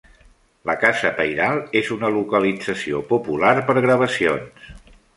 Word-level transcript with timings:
La 0.69 0.75
casa 0.83 1.11
pairal 1.19 1.61
és 1.83 1.93
una 1.97 2.11
localització 2.17 3.05
popular 3.15 3.55
per 3.71 3.81
gravacions. 3.89 4.71